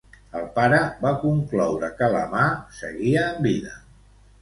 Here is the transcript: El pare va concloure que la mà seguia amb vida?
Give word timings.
El 0.37 0.45
pare 0.55 0.79
va 1.03 1.11
concloure 1.27 1.91
que 2.01 2.09
la 2.17 2.25
mà 2.35 2.43
seguia 2.83 3.25
amb 3.31 3.51
vida? 3.53 3.81